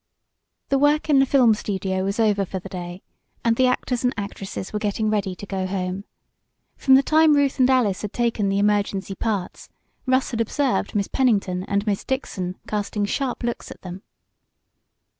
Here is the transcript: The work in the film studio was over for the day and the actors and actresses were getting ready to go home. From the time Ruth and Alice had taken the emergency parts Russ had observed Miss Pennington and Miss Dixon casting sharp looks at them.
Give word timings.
The 0.69 0.79
work 0.79 1.11
in 1.11 1.19
the 1.19 1.27
film 1.27 1.53
studio 1.53 2.03
was 2.03 2.19
over 2.19 2.43
for 2.43 2.57
the 2.57 2.67
day 2.69 3.03
and 3.45 3.55
the 3.55 3.67
actors 3.67 4.03
and 4.03 4.11
actresses 4.17 4.73
were 4.73 4.79
getting 4.79 5.11
ready 5.11 5.35
to 5.35 5.45
go 5.45 5.67
home. 5.67 6.05
From 6.75 6.95
the 6.95 7.03
time 7.03 7.35
Ruth 7.35 7.59
and 7.59 7.69
Alice 7.69 8.01
had 8.01 8.11
taken 8.11 8.49
the 8.49 8.57
emergency 8.57 9.13
parts 9.13 9.69
Russ 10.07 10.31
had 10.31 10.41
observed 10.41 10.95
Miss 10.95 11.07
Pennington 11.07 11.65
and 11.65 11.85
Miss 11.85 12.03
Dixon 12.03 12.55
casting 12.67 13.05
sharp 13.05 13.43
looks 13.43 13.69
at 13.69 13.83
them. 13.83 14.01